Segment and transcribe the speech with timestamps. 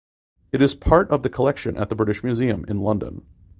[0.51, 3.23] It is part of the collection at the British Museum in London.